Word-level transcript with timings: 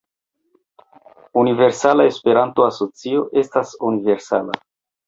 Universala 1.43 2.09
Esperanto-Asocio 2.13 3.23
estas 3.45 3.79
universala. 3.93 4.63